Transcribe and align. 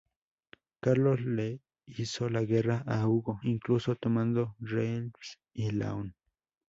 Carlos 0.79 1.19
le 1.21 1.59
hizo 1.85 2.27
la 2.27 2.41
guerra 2.41 2.83
a 2.87 3.07
Hugo, 3.07 3.39
incluso 3.43 3.95
tomando 3.95 4.55
Reims 4.57 5.37
y 5.53 5.69
Laon. 5.73 6.15